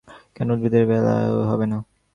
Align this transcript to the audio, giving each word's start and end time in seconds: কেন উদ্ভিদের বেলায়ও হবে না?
কেন 0.35 0.47
উদ্ভিদের 0.51 0.83
বেলায়ও 0.87 1.39
হবে 1.45 1.65
না? 1.65 1.77